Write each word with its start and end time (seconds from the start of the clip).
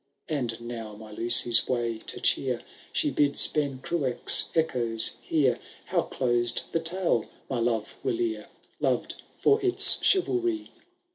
^ 0.29 0.35
And 0.35 0.59
now, 0.61 0.95
my 0.95 1.13
Lucy^ 1.13 1.63
miy 1.67 2.03
to 2.07 2.19
cheer. 2.19 2.63
She 2.91 3.11
bids 3.11 3.45
Ben 3.45 3.77
Cruach^ 3.83 4.49
echoes 4.55 5.17
hear 5.21 5.59
How 5.85 6.01
closed 6.01 6.63
the 6.71 6.79
tale, 6.79 7.29
my 7.51 7.59
love 7.59 7.97
whllere 8.03 8.47
Loved 8.79 9.21
for 9.35 9.61
its 9.61 10.01
chivalry. 10.01 10.71